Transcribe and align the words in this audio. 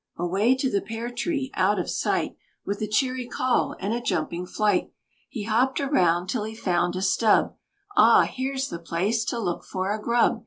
Away 0.17 0.55
to 0.55 0.67
the 0.71 0.81
pear 0.81 1.11
tree 1.11 1.51
out 1.53 1.77
of 1.77 1.87
sight, 1.87 2.35
With 2.65 2.81
a 2.81 2.87
cheery 2.87 3.27
call 3.27 3.75
and 3.79 3.93
a 3.93 4.01
jumping 4.01 4.47
flight! 4.47 4.91
He 5.29 5.43
hopped 5.43 5.79
around 5.79 6.25
till 6.25 6.43
he 6.43 6.55
found 6.55 6.95
a 6.95 7.03
stub, 7.03 7.53
Ah, 7.95 8.23
here's 8.23 8.69
the 8.69 8.79
place 8.79 9.23
to 9.25 9.37
look 9.37 9.63
for 9.63 9.93
a 9.93 10.01
grub! 10.01 10.39